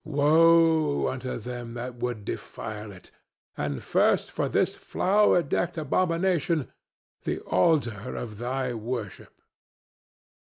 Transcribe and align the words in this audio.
Woe 0.03 1.07
unto 1.09 1.37
them 1.37 1.75
that 1.75 1.93
would 1.97 2.25
defile 2.25 2.91
it! 2.91 3.11
And 3.55 3.83
first 3.83 4.31
for 4.31 4.49
this 4.49 4.75
flower 4.75 5.43
decked 5.43 5.77
abomination, 5.77 6.71
the 7.23 7.39
altar 7.41 8.15
of 8.15 8.39
thy 8.39 8.73
worship!" 8.73 9.39